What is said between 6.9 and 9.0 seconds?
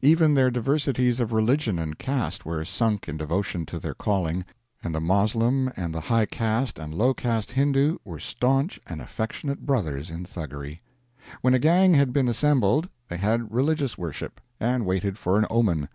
low caste Hindoo were staunch